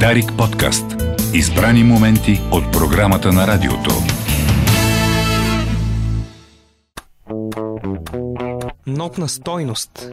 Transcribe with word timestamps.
Дарик 0.00 0.32
подкаст. 0.38 0.84
Избрани 1.34 1.84
моменти 1.84 2.40
от 2.52 2.72
програмата 2.72 3.32
на 3.32 3.46
радиото. 3.46 3.90
Нотна 8.86 9.28
стойност. 9.28 10.10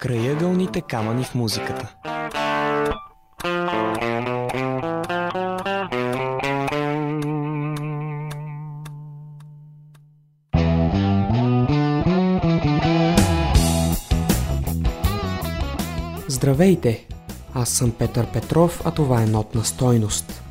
Краягълните 0.00 0.80
камъни 0.80 1.24
в 1.24 1.34
музиката. 1.34 1.94
Здравейте! 16.28 17.13
Аз 17.54 17.68
съм 17.68 17.90
Петър 17.90 18.26
Петров, 18.26 18.82
а 18.84 18.90
това 18.90 19.22
е 19.22 19.26
Нотна 19.26 19.64
стойност. 19.64 20.42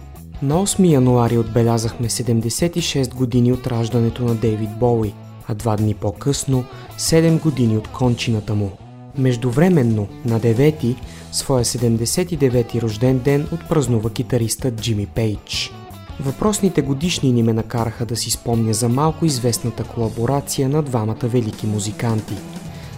На 0.41 0.55
8 0.55 0.91
януари 0.91 1.37
отбелязахме 1.37 2.09
76 2.09 3.13
години 3.13 3.53
от 3.53 3.67
раждането 3.67 4.23
на 4.23 4.35
Дейвид 4.35 4.69
Боуи, 4.79 5.13
а 5.47 5.53
два 5.53 5.75
дни 5.75 5.93
по-късно 5.93 6.65
7 6.99 7.41
години 7.41 7.77
от 7.77 7.87
кончината 7.87 8.55
му. 8.55 8.71
Междувременно, 9.17 10.07
на 10.25 10.39
9 10.39 10.95
своя 11.31 11.65
79-ти 11.65 12.81
рожден 12.81 13.19
ден 13.19 13.47
отпразнува 13.51 14.09
китариста 14.09 14.71
Джими 14.71 15.05
Пейдж. 15.05 15.71
Въпросните 16.19 16.81
годишни 16.81 17.31
ни 17.31 17.43
ме 17.43 17.53
накараха 17.53 18.05
да 18.05 18.15
си 18.15 18.31
спомня 18.31 18.73
за 18.73 18.89
малко 18.89 19.25
известната 19.25 19.83
колаборация 19.83 20.69
на 20.69 20.81
двамата 20.81 21.15
велики 21.23 21.67
музиканти. 21.67 22.35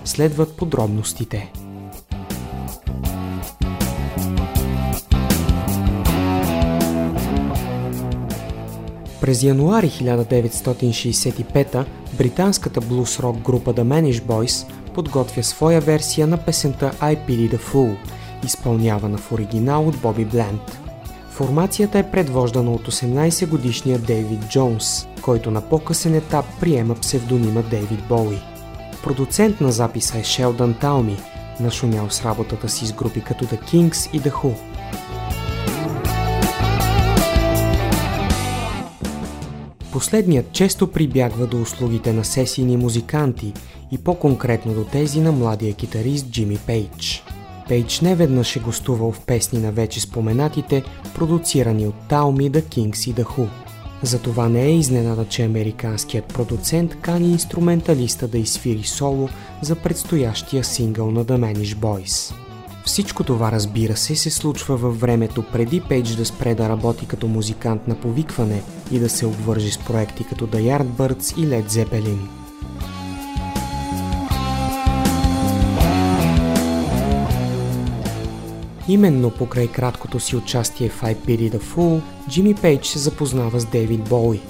Следват 0.06 0.58
подробностите. 0.58 1.52
През 9.26 9.44
януари 9.44 9.90
1965 9.90 11.86
британската 12.18 12.82
блуз-рок 12.82 13.38
група 13.38 13.74
The 13.74 13.84
Manish 13.84 14.22
Boys 14.22 14.72
подготвя 14.94 15.44
своя 15.44 15.82
версия 15.82 16.28
на 16.28 16.38
песента 16.38 16.92
I 17.00 17.18
Pity 17.28 17.56
the 17.56 17.58
Fool, 17.58 17.96
изпълнявана 18.44 19.18
в 19.18 19.32
оригинал 19.32 19.88
от 19.88 19.98
Боби 19.98 20.26
Бленд. 20.26 20.80
Формацията 21.30 22.00
е 22.00 22.12
предвождана 22.12 22.72
от 22.72 22.88
18-годишния 22.88 24.00
Дейвид 24.00 24.48
Джонс, 24.50 25.08
който 25.22 25.52
на 25.52 25.62
по-късен 25.62 26.16
етап 26.16 26.46
приема 26.60 26.96
псевдонима 26.96 27.62
Дейвид 27.62 28.08
Боуи. 28.10 28.38
Продуцент 29.04 29.62
на 29.62 29.72
записа 29.72 30.18
е 30.18 30.24
Шелдън 30.24 30.74
Талми, 30.74 31.18
нашумял 31.60 32.10
с 32.10 32.26
работата 32.26 32.70
си 32.70 32.86
с 32.86 32.94
групи 32.94 33.22
като 33.22 33.46
The 33.46 33.64
Kings 33.64 34.14
и 34.14 34.22
The 34.22 34.32
Who. 34.32 34.54
Последният 39.96 40.52
често 40.52 40.92
прибягва 40.92 41.48
до 41.48 41.62
услугите 41.62 42.14
на 42.14 42.26
сесийни 42.26 42.78
музиканти 42.78 43.54
и 43.92 43.98
по-конкретно 43.98 44.74
до 44.74 44.84
тези 44.84 45.22
на 45.22 45.32
младия 45.32 45.74
китарист 45.74 46.32
Джими 46.32 46.58
Пейдж. 46.58 47.24
Пейдж 47.68 48.02
не 48.02 48.16
веднъж 48.16 48.56
е 48.56 48.60
гостувал 48.60 49.12
в 49.12 49.26
песни 49.26 49.60
на 49.60 49.72
вече 49.72 50.02
споменатите, 50.02 50.84
продуцирани 51.16 51.88
от 51.88 51.96
Талми, 52.10 52.52
The 52.52 52.62
Kings 52.62 53.10
и 53.10 53.14
The 53.14 53.24
Who. 53.24 53.48
Затова 54.04 54.50
не 54.50 54.66
е 54.66 54.76
изненада, 54.76 55.26
че 55.26 55.44
американският 55.44 56.26
продуцент 56.26 57.02
кани 57.02 57.32
инструменталиста 57.32 58.28
да 58.28 58.38
изсвири 58.38 58.84
соло 58.84 59.30
за 59.62 59.76
предстоящия 59.76 60.64
сингъл 60.64 61.12
на 61.12 61.26
The 61.26 61.38
Manish 61.38 61.76
Boys. 61.76 62.45
Всичко 62.86 63.24
това, 63.24 63.52
разбира 63.52 63.98
се, 63.98 64.16
се 64.16 64.30
случва 64.30 64.78
във 64.78 65.00
времето 65.00 65.44
преди 65.44 65.82
Пейдж 65.82 66.16
да 66.16 66.26
спре 66.26 66.56
да 66.56 66.70
работи 66.70 67.06
като 67.06 67.28
музикант 67.28 67.88
на 67.88 67.96
повикване 67.96 68.62
и 68.92 69.00
да 69.00 69.10
се 69.10 69.26
обвържи 69.26 69.72
с 69.72 69.78
проекти 69.78 70.24
като 70.24 70.48
The 70.48 70.58
Yardbirds 70.58 71.38
и 71.38 71.48
Led 71.48 71.70
Zeppelin. 71.70 72.18
Именно 78.88 79.32
покрай 79.32 79.68
краткото 79.68 80.20
си 80.20 80.36
участие 80.36 80.90
в 80.90 81.02
I 81.02 81.16
Pity 81.16 81.52
the 81.52 81.60
Fool, 81.60 82.02
Джимми 82.30 82.56
Пейдж 82.56 82.88
се 82.88 83.00
запознава 83.00 83.60
с 83.60 83.66
Дейвид 83.66 84.10
Боуи. 84.10 84.42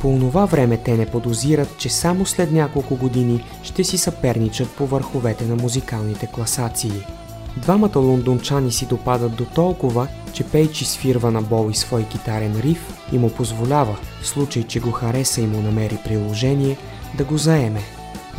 По 0.00 0.08
онова 0.08 0.44
време 0.44 0.76
те 0.76 0.96
не 0.96 1.06
подозират, 1.06 1.78
че 1.78 1.88
само 1.88 2.26
след 2.26 2.52
няколко 2.52 2.96
години 2.96 3.44
ще 3.62 3.84
си 3.84 3.98
съперничат 3.98 4.70
по 4.70 4.86
върховете 4.86 5.44
на 5.44 5.56
музикалните 5.56 6.26
класации– 6.26 6.92
Двамата 7.56 7.98
лондончани 7.98 8.72
си 8.72 8.86
допадат 8.86 9.34
до 9.34 9.44
толкова, 9.44 10.08
че 10.32 10.44
Пейчи 10.44 10.84
свирва 10.84 11.30
на 11.30 11.42
Боуи 11.42 11.74
свой 11.74 12.04
китарен 12.04 12.60
риф 12.60 12.98
и 13.12 13.18
му 13.18 13.30
позволява, 13.30 13.96
в 14.22 14.26
случай, 14.26 14.62
че 14.62 14.80
го 14.80 14.90
хареса 14.90 15.40
и 15.40 15.46
му 15.46 15.60
намери 15.60 15.98
приложение, 16.04 16.76
да 17.18 17.24
го 17.24 17.38
заеме. 17.38 17.80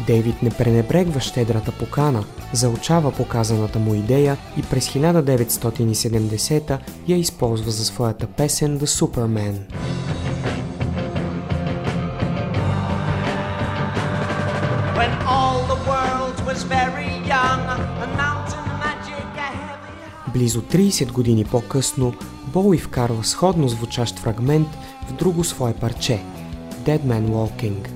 Дейвид 0.07 0.43
не 0.43 0.49
пренебрегва 0.49 1.19
щедрата 1.19 1.71
покана, 1.71 2.23
заучава 2.53 3.11
показаната 3.11 3.79
му 3.79 3.93
идея 3.93 4.37
и 4.57 4.61
през 4.61 4.89
1970 4.89 6.77
я 7.07 7.17
използва 7.17 7.71
за 7.71 7.85
своята 7.85 8.27
песен 8.27 8.79
The 8.79 8.85
Superman. 8.85 9.59
When 14.99 15.11
all 15.37 15.59
the 15.73 15.79
world 15.91 16.37
was 16.49 16.59
very 16.63 17.11
young, 17.35 17.83
Близо 20.33 20.61
30 20.61 21.11
години 21.11 21.45
по-късно 21.45 22.13
Боуи 22.53 22.77
вкарва 22.77 23.23
сходно 23.23 23.67
звучащ 23.67 24.19
фрагмент 24.19 24.67
в 25.07 25.13
друго 25.13 25.43
свое 25.43 25.73
парче– 25.73 26.21
Dead 26.85 27.01
Man 27.01 27.29
Walking. 27.29 27.87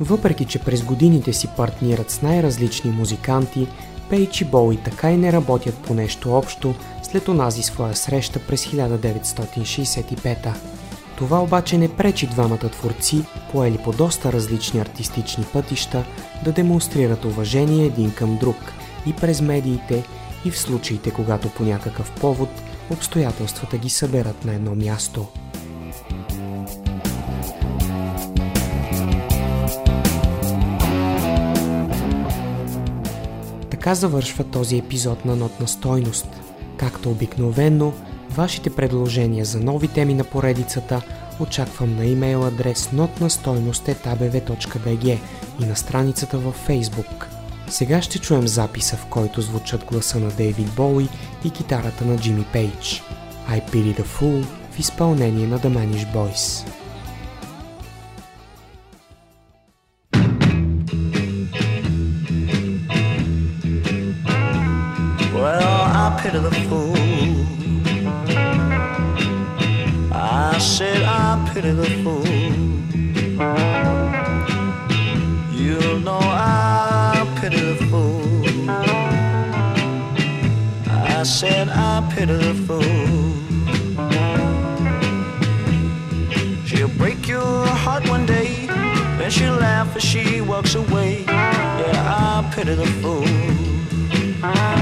Въпреки, 0.00 0.44
че 0.44 0.58
през 0.58 0.82
годините 0.82 1.32
си 1.32 1.48
партнират 1.56 2.10
с 2.10 2.22
най-различни 2.22 2.90
музиканти, 2.90 3.66
Пейдж 4.10 4.40
и 4.40 4.44
Боуи 4.44 4.76
така 4.76 5.10
и 5.10 5.16
не 5.16 5.32
работят 5.32 5.74
по 5.74 5.94
нещо 5.94 6.34
общо 6.34 6.74
след 7.02 7.28
онази 7.28 7.62
своя 7.62 7.96
среща 7.96 8.40
през 8.48 8.66
1965 8.66 10.54
това 11.22 11.42
обаче 11.42 11.78
не 11.78 11.88
пречи 11.88 12.26
двамата 12.26 12.58
творци, 12.58 13.24
поели 13.52 13.78
по 13.78 13.92
доста 13.92 14.32
различни 14.32 14.80
артистични 14.80 15.44
пътища, 15.52 16.04
да 16.44 16.52
демонстрират 16.52 17.24
уважение 17.24 17.86
един 17.86 18.14
към 18.14 18.36
друг 18.36 18.56
и 19.06 19.12
през 19.12 19.40
медиите, 19.40 20.04
и 20.44 20.50
в 20.50 20.58
случаите, 20.58 21.10
когато 21.10 21.48
по 21.48 21.62
някакъв 21.62 22.12
повод 22.20 22.48
обстоятелствата 22.90 23.78
ги 23.78 23.90
съберат 23.90 24.44
на 24.44 24.54
едно 24.54 24.74
място. 24.74 25.26
Така 33.70 33.94
завършва 33.94 34.44
този 34.44 34.78
епизод 34.78 35.24
на 35.24 35.36
Нотна 35.36 35.68
стойност. 35.68 36.28
Както 36.76 37.10
обикновено, 37.10 37.92
Вашите 38.34 38.70
предложения 38.70 39.44
за 39.44 39.60
нови 39.60 39.88
теми 39.88 40.14
на 40.14 40.24
поредицата 40.24 41.02
очаквам 41.40 41.96
на 41.96 42.04
имейл 42.04 42.46
адрес 42.46 42.86
notnastойност.abv.bg 42.86 45.18
и 45.60 45.64
на 45.66 45.76
страницата 45.76 46.38
във 46.38 46.68
Facebook. 46.68 47.26
Сега 47.68 48.02
ще 48.02 48.18
чуем 48.18 48.48
записа, 48.48 48.96
в 48.96 49.06
който 49.06 49.40
звучат 49.40 49.84
гласа 49.84 50.20
на 50.20 50.28
Дейвид 50.28 50.70
Боуи 50.70 51.08
и 51.44 51.50
китарата 51.50 52.04
на 52.04 52.16
Джимми 52.16 52.44
Пейдж. 52.52 53.02
I 53.50 53.70
Pity 53.70 54.00
the 54.00 54.04
Fool 54.04 54.44
в 54.70 54.78
изпълнение 54.78 55.46
на 55.46 55.58
The 55.58 55.68
Manish 55.68 56.14
Boys. 56.14 56.66
Well, 65.34 65.80
I 66.02 66.04
pity 66.20 66.40
the 66.46 66.52
fool 66.68 67.11
pity 71.62 71.74
the 71.76 71.88
fool. 72.02 72.26
You 75.54 75.78
know 76.00 76.18
I 76.20 77.24
pity 77.40 77.60
the 77.60 77.76
fool. 77.86 78.20
I 80.88 81.22
said 81.22 81.68
I 81.68 82.02
pity 82.12 82.34
the 82.34 82.54
fool. 82.66 82.82
She'll 86.66 86.88
break 86.98 87.28
your 87.28 87.66
heart 87.84 88.08
one 88.08 88.26
day, 88.26 88.66
then 89.18 89.30
she'll 89.30 89.54
laugh 89.54 89.94
as 89.94 90.02
she 90.02 90.40
walks 90.40 90.74
away. 90.74 91.24
Yeah, 91.28 92.42
I 92.42 92.52
pity 92.52 92.74
the 92.74 92.86
fool. 93.00 94.81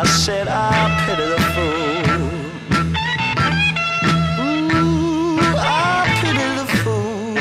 I 0.00 0.04
said 0.06 0.48
I 0.48 0.72
pity 1.04 1.26
the 1.28 1.38
fool. 1.52 2.16
Ooh, 4.40 5.36
I 5.58 6.08
pity 6.22 6.48
the 6.56 6.64
fool. 6.80 7.34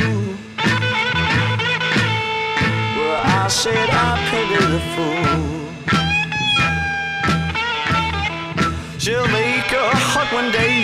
Well, 2.97 3.21
I 3.23 3.47
said 3.47 3.89
I 3.89 4.19
pity 4.29 4.59
the 4.75 4.81
fool. 4.93 5.39
She'll 8.99 9.29
make 9.29 9.71
a 9.71 9.95
hug 10.11 10.29
one 10.33 10.51
day, 10.51 10.75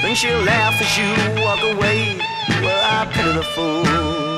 then 0.00 0.14
she'll 0.14 0.44
laugh 0.44 0.80
as 0.80 0.96
you 0.96 1.10
walk 1.42 1.62
away. 1.74 2.20
Well, 2.62 2.80
I 2.96 3.06
pity 3.12 3.32
the 3.32 3.42
fool. 3.42 4.37